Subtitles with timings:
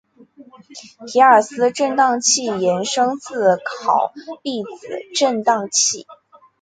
[1.05, 4.67] 皮尔斯震荡器衍生自考毕子
[5.13, 6.07] 振荡器。